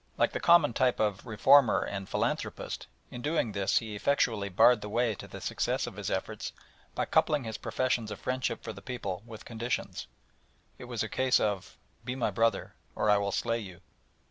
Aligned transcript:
Like 0.17 0.31
the 0.31 0.39
common 0.39 0.73
type 0.73 0.99
of 0.99 1.27
"Reformer" 1.27 1.81
and 1.83 2.09
"Philanthropist," 2.09 2.87
in 3.11 3.21
doing 3.21 3.51
this 3.51 3.77
he 3.77 3.95
effectually 3.95 4.49
barred 4.49 4.81
the 4.81 4.89
way 4.89 5.13
to 5.13 5.27
the 5.27 5.39
success 5.39 5.85
of 5.85 5.95
his 5.95 6.09
efforts 6.09 6.53
by 6.95 7.05
coupling 7.05 7.43
his 7.43 7.59
professions 7.59 8.09
of 8.09 8.19
friendship 8.19 8.63
for 8.63 8.73
the 8.73 8.81
people 8.81 9.21
with 9.27 9.45
conditions. 9.45 10.07
It 10.79 10.85
was 10.85 11.03
a 11.03 11.07
case 11.07 11.39
of 11.39 11.77
"Be 12.03 12.15
my 12.15 12.31
brother, 12.31 12.73
or 12.95 13.11
I 13.11 13.19
will 13.19 13.31
slay 13.31 13.59
you." 13.59 13.81